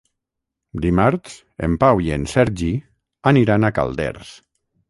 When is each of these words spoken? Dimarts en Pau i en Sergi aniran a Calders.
Dimarts 0.85 1.35
en 1.69 1.77
Pau 1.85 2.03
i 2.07 2.11
en 2.17 2.25
Sergi 2.33 2.73
aniran 3.33 3.69
a 3.69 3.75
Calders. 3.81 4.37